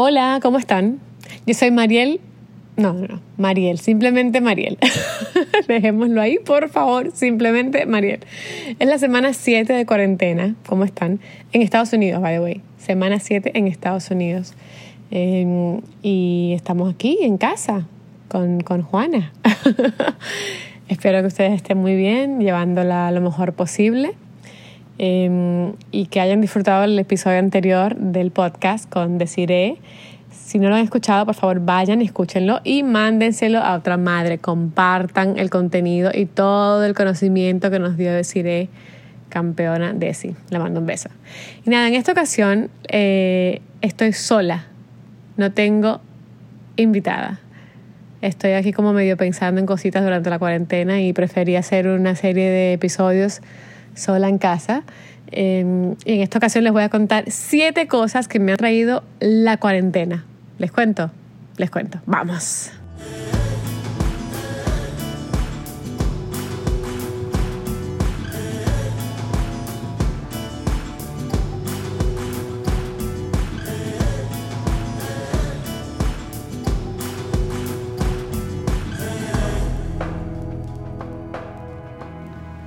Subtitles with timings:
[0.00, 1.00] Hola, ¿cómo están?
[1.44, 2.20] Yo soy Mariel.
[2.76, 4.78] No, no, no, Mariel, simplemente Mariel.
[5.66, 8.20] Dejémoslo ahí, por favor, simplemente Mariel.
[8.78, 11.18] Es la semana 7 de cuarentena, ¿cómo están?
[11.52, 12.60] En Estados Unidos, by the way.
[12.78, 14.54] Semana 7 en Estados Unidos.
[15.10, 17.88] Em, y estamos aquí en casa
[18.28, 19.32] con, con Juana.
[20.88, 24.14] Espero que ustedes estén muy bien, llevándola lo mejor posible.
[25.00, 29.76] Em, y que hayan disfrutado el episodio anterior del podcast con Desiree.
[30.32, 34.38] Si no lo han escuchado, por favor vayan, escúchenlo y mándenselo a otra madre.
[34.38, 38.68] Compartan el contenido y todo el conocimiento que nos dio Desiree,
[39.28, 40.34] campeona Desi.
[40.50, 41.10] Le mando un beso.
[41.64, 44.66] Y nada, en esta ocasión eh, estoy sola.
[45.36, 46.00] No tengo
[46.74, 47.38] invitada.
[48.20, 52.50] Estoy aquí como medio pensando en cositas durante la cuarentena y preferí hacer una serie
[52.50, 53.42] de episodios
[53.98, 54.82] sola en casa.
[55.30, 59.02] Em, y en esta ocasión les voy a contar siete cosas que me ha traído
[59.20, 60.24] la cuarentena.
[60.58, 61.10] ¿Les cuento?
[61.56, 62.00] Les cuento.
[62.06, 62.72] Vamos.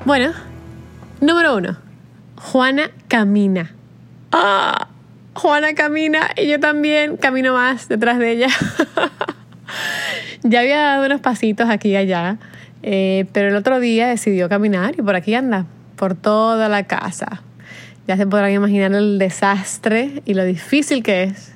[0.04, 0.34] Bueno,
[1.22, 1.78] número uno.
[2.36, 3.72] Juana camina.
[4.32, 4.88] ¡Ah!
[5.34, 8.48] Juana camina y yo también camino más detrás de ella.
[10.44, 12.38] ya había dado unos pasitos aquí y allá,
[12.84, 17.44] eh, pero el otro día decidió caminar y por aquí anda, por toda la casa.
[18.08, 21.56] Ya se podrán imaginar el desastre y lo difícil que es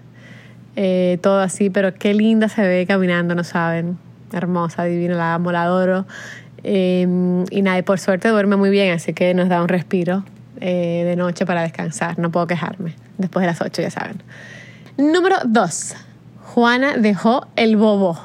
[0.76, 3.98] eh, todo así, pero qué linda se ve caminando, no saben.
[4.32, 6.06] Hermosa, divina, la amo, la adoro.
[6.68, 10.26] Eh, y nada, por suerte duerme muy bien, así que nos da un respiro
[10.60, 12.18] eh, de noche para descansar.
[12.18, 12.96] No puedo quejarme.
[13.20, 14.24] Después de las 8, ya saben.
[14.98, 15.96] Número 2.
[16.42, 18.18] Juana dejó el bobo.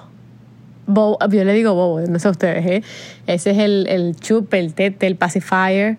[0.86, 1.18] bobo.
[1.30, 2.82] Yo le digo bobo, no sé ustedes, ¿eh?
[3.26, 5.98] Ese es el, el chup, el tete, el pacifier.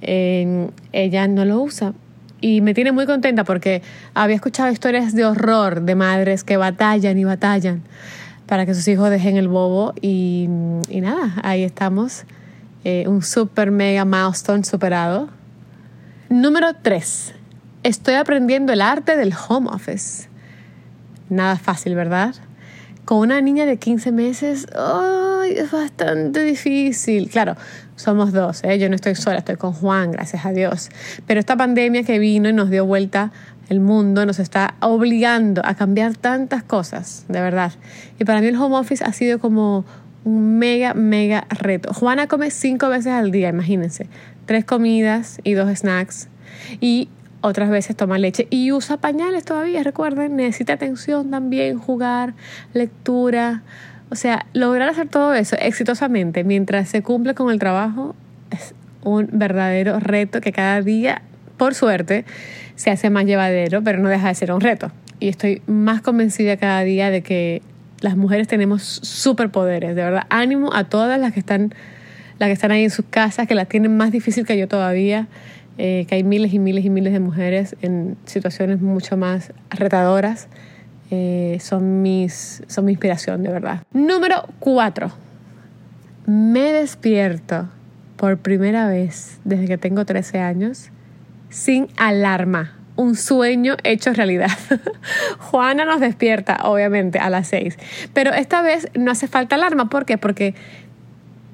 [0.00, 1.92] ella no lo usa.
[2.40, 3.82] Y me tiene muy contenta porque
[4.14, 7.82] había escuchado historias de horror de madres que batallan y batallan
[8.46, 9.94] para que sus hijos dejen el bobo.
[10.00, 10.48] Y,
[10.88, 12.24] y nada, ahí estamos.
[12.84, 15.28] Eh, un super mega milestone superado.
[16.28, 17.34] Número 3.
[17.82, 20.28] Estoy aprendiendo el arte del home office.
[21.28, 22.34] Nada fácil, ¿verdad?
[23.04, 25.52] Con una niña de 15 meses, ¡ay!
[25.52, 27.28] es bastante difícil.
[27.28, 27.56] Claro,
[27.96, 28.78] somos dos, ¿eh?
[28.78, 30.90] yo no estoy sola, estoy con Juan, gracias a Dios.
[31.26, 33.32] Pero esta pandemia que vino y nos dio vuelta
[33.68, 37.72] el mundo nos está obligando a cambiar tantas cosas, de verdad.
[38.18, 39.84] Y para mí el home office ha sido como
[40.24, 41.92] un mega, mega reto.
[41.92, 44.08] Juana come cinco veces al día, imagínense.
[44.46, 46.28] Tres comidas y dos snacks.
[46.80, 47.08] Y
[47.40, 52.34] otras veces toma leche y usa pañales todavía, recuerden, necesita atención también, jugar,
[52.72, 53.62] lectura.
[54.10, 58.14] O sea, lograr hacer todo eso exitosamente mientras se cumple con el trabajo
[58.50, 61.20] es un verdadero reto que cada día,
[61.56, 62.24] por suerte,
[62.76, 64.90] se hace más llevadero, pero no deja de ser un reto.
[65.20, 67.62] Y estoy más convencida cada día de que
[68.00, 70.24] las mujeres tenemos superpoderes, de verdad.
[70.28, 71.74] Ánimo a todas las que están,
[72.38, 75.28] las que están ahí en sus casas, que la tienen más difícil que yo todavía,
[75.78, 80.48] eh, que hay miles y miles y miles de mujeres en situaciones mucho más retadoras.
[81.10, 83.82] Eh, son, mis, son mi inspiración, de verdad.
[83.92, 85.12] Número cuatro.
[86.26, 87.68] Me despierto
[88.16, 90.90] por primera vez desde que tengo 13 años
[91.54, 94.50] sin alarma un sueño hecho realidad.
[95.38, 97.78] Juana nos despierta, obviamente, a las 6.
[98.12, 99.88] Pero esta vez no hace falta alarma.
[99.88, 100.18] ¿Por qué?
[100.18, 100.54] Porque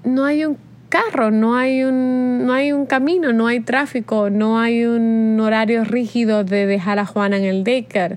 [0.03, 0.57] no hay un
[0.89, 5.85] carro, no hay un, no hay un camino, no hay tráfico, no hay un horario
[5.85, 8.17] rígido de dejar a Juana en el daycare.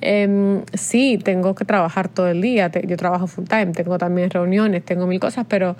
[0.00, 4.82] Eh, sí, tengo que trabajar todo el día, yo trabajo full time, tengo también reuniones,
[4.84, 5.76] tengo mil cosas, pero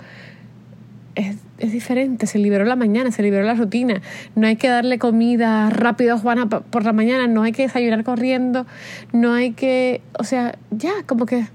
[1.19, 4.01] es, es, diferente, se liberó la mañana, se liberó la rutina.
[4.35, 8.03] No hay que darle comida rápido a Juana por la mañana, no hay que desayunar
[8.03, 8.65] corriendo,
[9.13, 11.45] no hay que, o sea, ya, como que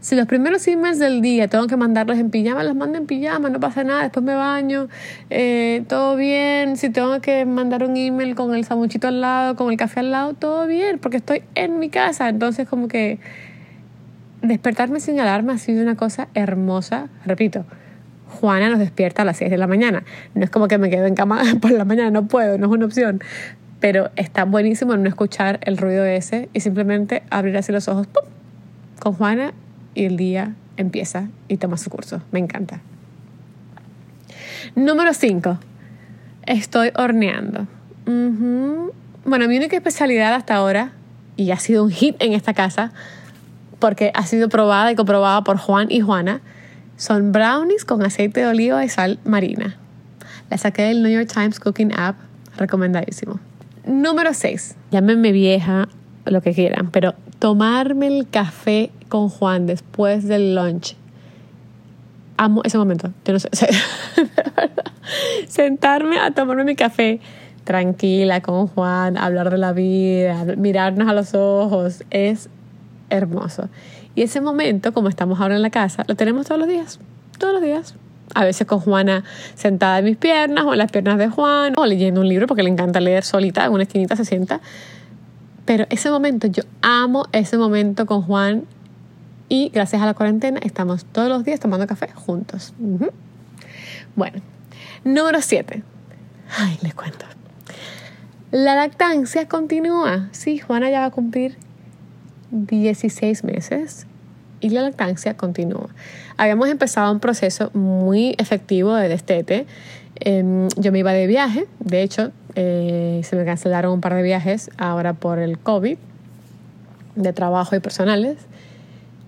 [0.00, 3.50] si los primeros emails del día tengo que mandarlos en pijama, los mando en pijama,
[3.50, 4.88] no pasa nada, después me baño,
[5.28, 6.78] eh, todo bien.
[6.78, 10.10] Si tengo que mandar un email con el samuchito al lado, con el café al
[10.10, 12.30] lado, todo bien, porque estoy en mi casa.
[12.30, 13.18] Entonces como que
[14.40, 17.08] despertarme sin alarma ha sido una cosa hermosa.
[17.26, 17.66] Repito,
[18.30, 20.04] Juana nos despierta a las 6 de la mañana.
[20.34, 22.72] No es como que me quedo en cama por la mañana, no puedo, no es
[22.72, 23.20] una opción.
[23.80, 28.08] Pero está buenísimo no escuchar el ruido ese y simplemente abrir así los ojos
[29.00, 29.52] con Juana
[29.94, 32.22] y el día empieza y toma su curso.
[32.30, 32.80] Me encanta.
[34.74, 35.58] Número 5.
[36.46, 37.66] Estoy horneando.
[39.24, 40.92] Bueno, mi única especialidad hasta ahora
[41.36, 42.92] y ha sido un hit en esta casa
[43.78, 46.40] porque ha sido probada y comprobada por Juan y Juana,
[47.00, 49.74] son brownies con aceite de oliva y sal marina.
[50.50, 52.16] La saqué del New York Times Cooking App,
[52.58, 53.40] recomendadísimo.
[53.86, 54.76] Número 6.
[54.90, 55.88] Llámenme vieja,
[56.26, 60.94] lo que quieran, pero tomarme el café con Juan después del lunch.
[62.36, 63.10] Amo ese momento.
[63.24, 63.48] Yo no sé.
[65.48, 67.20] Sentarme a tomarme mi café
[67.64, 72.50] tranquila con Juan, hablar de la vida, mirarnos a los ojos, es
[73.08, 73.70] hermoso.
[74.14, 76.98] Y ese momento, como estamos ahora en la casa, lo tenemos todos los días,
[77.38, 77.94] todos los días.
[78.32, 79.24] A veces con Juana
[79.54, 82.62] sentada en mis piernas o en las piernas de Juan, o leyendo un libro porque
[82.62, 84.60] le encanta leer solita, en una esquinita se sienta.
[85.64, 88.64] Pero ese momento, yo amo ese momento con Juan
[89.48, 92.72] y gracias a la cuarentena estamos todos los días tomando café juntos.
[94.14, 94.40] Bueno,
[95.04, 95.82] número 7.
[96.56, 97.26] Ay, les cuento.
[98.52, 100.28] La lactancia continúa.
[100.32, 101.56] Sí, Juana ya va a cumplir
[102.50, 104.06] 16 meses
[104.60, 105.88] y la lactancia continúa.
[106.36, 109.66] Habíamos empezado un proceso muy efectivo de destete.
[110.16, 114.22] Em, yo me iba de viaje, de hecho, eh, se me cancelaron un par de
[114.22, 115.96] viajes ahora por el COVID,
[117.16, 118.36] de trabajo y personales.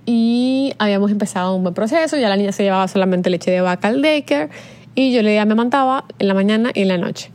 [0.04, 3.88] Y habíamos empezado un buen proceso, ya la niña se llevaba solamente leche de vaca
[3.88, 4.50] al daycare
[4.94, 7.30] y yo le amamantaba en la mañana y en la noche.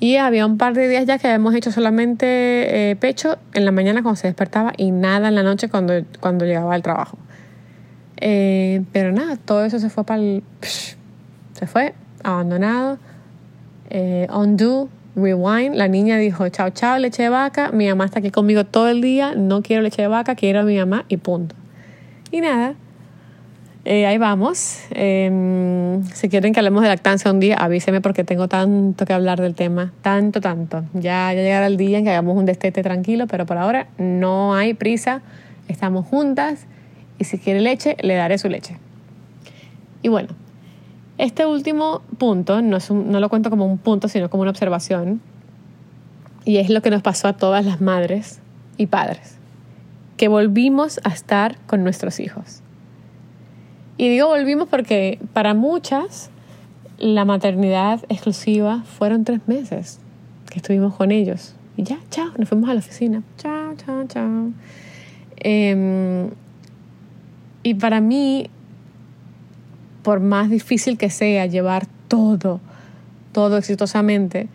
[0.00, 3.70] Y había un par de días ya que habíamos hecho solamente eh, pecho en la
[3.70, 7.18] mañana cuando se despertaba y nada en la noche cuando, cuando llegaba al trabajo.
[8.16, 10.42] Eh, pero nada, todo eso se fue para el...
[10.60, 11.92] Se fue,
[12.22, 12.98] abandonado.
[13.90, 15.74] Eh, undo, rewind.
[15.74, 17.70] La niña dijo, chao, chao, leche de vaca.
[17.70, 19.34] Mi mamá está aquí conmigo todo el día.
[19.34, 21.54] No quiero leche de vaca, quiero a mi mamá y punto.
[22.30, 22.74] Y nada,
[23.86, 24.80] eh, ahí vamos.
[24.90, 29.40] Em, si quieren que hablemos de lactancia un día, avíseme porque tengo tanto que hablar
[29.40, 29.92] del tema.
[30.02, 30.84] Tanto, tanto.
[30.92, 34.54] Ya, ya llegará el día en que hagamos un destete tranquilo, pero por ahora no
[34.54, 35.22] hay prisa.
[35.68, 36.66] Estamos juntas
[37.18, 38.76] y si quiere leche, le daré su leche.
[40.02, 40.28] Y bueno,
[41.16, 45.22] este último punto, no, no lo cuento como un punto, sino como una observación.
[46.44, 48.40] Y es lo que nos pasó a todas las madres
[48.76, 49.36] y padres.
[50.18, 52.62] Que volvimos a estar con nuestros hijos
[54.00, 56.30] y digo volvimos porque para muchas
[56.96, 59.98] la maternidad exclusiva fueron tres meses
[60.48, 61.54] que estuvimos con ellos.
[61.76, 63.22] Y ya, chao, nos fuimos a la oficina.
[63.36, 64.52] Chao, chao, chao.
[65.36, 66.30] Em,
[67.62, 68.48] y para mí,
[70.02, 72.62] por más difícil que sea llevar todo,
[73.32, 74.48] todo exitosamente,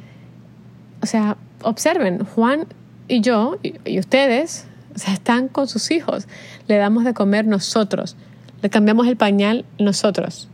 [1.03, 2.65] o sea, observen, Juan
[3.07, 4.65] y yo, y, y ustedes,
[4.95, 6.27] o sea, están con sus hijos.
[6.67, 8.17] Le damos de comer nosotros.
[8.61, 10.49] Le cambiamos el pañal nosotros.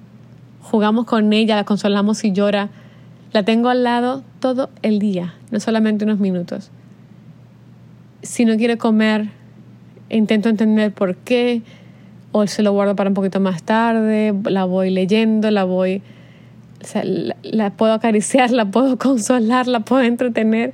[0.62, 2.69] Jugamos con ella, la consolamos si llora.
[3.33, 6.71] La tengo al lado todo el día, no solamente unos minutos.
[8.21, 9.30] Si no quiere comer,
[10.09, 11.62] intento entender por qué,
[12.31, 16.01] o se lo guardo para un poquito más tarde, la voy leyendo, la voy...
[17.04, 20.74] la, la puedo acariciar, la puedo consolar, la puedo entretener.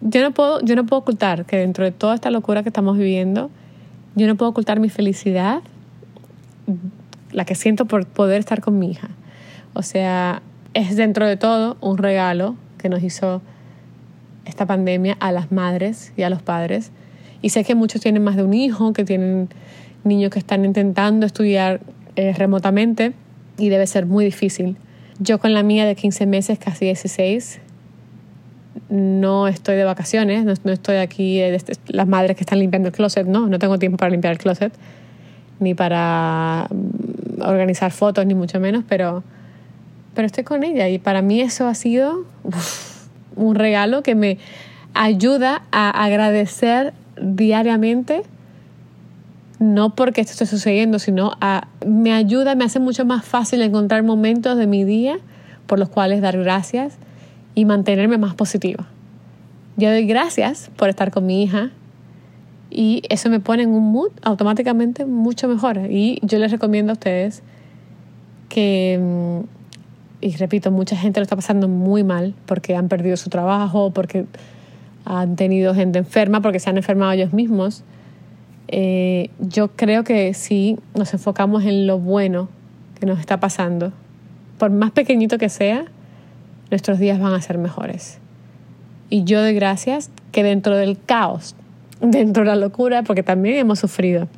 [0.00, 2.96] Yo no puedo, yo no puedo ocultar que dentro de toda esta locura que estamos
[2.96, 3.50] viviendo,
[4.14, 5.60] yo no puedo ocultar mi felicidad,
[7.32, 9.08] la que siento por poder estar con mi hija.
[9.72, 10.42] O sea,
[10.74, 13.42] es dentro de todo un regalo que nos hizo
[14.44, 16.90] esta pandemia a las madres y a los padres.
[17.42, 19.48] Y sé que muchos tienen más de un hijo, que tienen
[20.04, 21.80] niños que están intentando estudiar
[22.16, 23.12] eh, remotamente
[23.58, 24.76] y debe ser muy difícil.
[25.18, 27.60] Yo con la mía de 15 meses, casi 16,
[28.90, 33.26] no estoy de vacaciones, no, estoy aquí, este, las madres que están limpiando el closet,
[33.26, 34.72] no, no tengo tiempo para limpiar el closet,
[35.60, 39.22] ni para mm, organizar fotos, ni mucho menos, pero,
[40.14, 42.24] pero estoy con ella y para mí eso ha sido
[43.36, 44.38] un regalo que me
[44.92, 48.22] ayuda a agradecer diariamente,
[49.60, 54.02] no porque esto esté sucediendo, sino a, me ayuda, me hace mucho más fácil encontrar
[54.02, 55.18] momentos de mi día
[55.66, 56.98] por los cuales dar gracias
[57.60, 58.86] y mantenerme más positiva.
[59.76, 61.70] Yo doy gracias por estar con mi hija
[62.70, 65.78] y eso me pone en un mood automáticamente mucho mejor.
[65.90, 67.42] Y yo les recomiendo a ustedes
[68.48, 69.40] que, mm,
[70.22, 74.24] y repito, mucha gente lo está pasando muy mal porque han perdido su trabajo, porque
[75.04, 77.84] han tenido gente enferma, porque se han enfermado ellos mismos.
[78.68, 82.48] Eh, yo creo que si nos enfocamos en lo bueno
[82.98, 83.92] que nos está pasando,
[84.56, 85.84] por más pequeñito que sea,
[86.70, 88.18] nuestros días van a ser mejores.
[89.08, 91.56] Y yo doy gracias que dentro del caos,
[92.00, 94.28] dentro de la locura, porque también hemos sufrido,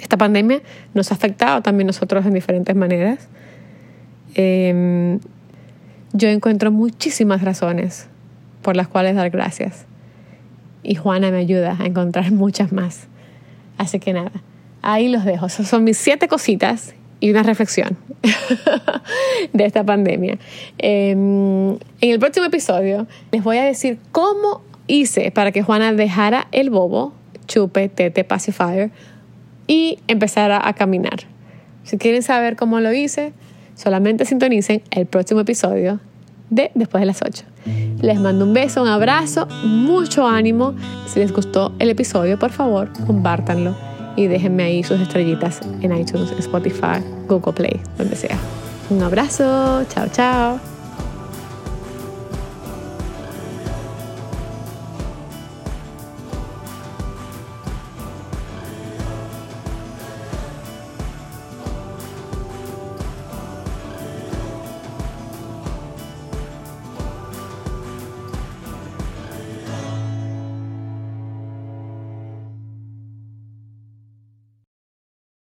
[0.00, 0.60] esta pandemia
[0.94, 3.28] nos ha afectado también nosotros en diferentes maneras.
[4.34, 5.20] Em,
[6.12, 8.08] yo encuentro muchísimas razones
[8.62, 9.84] por las cuales dar gracias.
[10.84, 13.08] y Juana me ayuda a encontrar muchas más.
[13.76, 14.32] Así que nada,
[14.82, 15.46] ahí los dejo.
[15.46, 17.96] Esas son mis siete cositas y una reflexión
[19.52, 20.38] de esta pandemia.
[20.78, 26.48] Em, en el próximo episodio les voy a decir cómo hice para que Juana dejara
[26.52, 27.12] el bobo,
[27.46, 28.90] chupe, tete, pacifier
[29.66, 31.20] y empezara a caminar.
[31.84, 33.32] Si quieren saber cómo lo hice,
[33.74, 36.00] solamente sintonicen el próximo episodio
[36.50, 37.44] de Después de las 8.
[38.00, 40.74] Les mando un beso, un abrazo, mucho ánimo.
[41.06, 46.32] Si les gustó el episodio, por favor, compártanlo y déjenme ahí sus estrellitas en iTunes,
[46.38, 48.36] Spotify, Google Play, donde sea.
[48.90, 50.77] Un abrazo, chao, chao.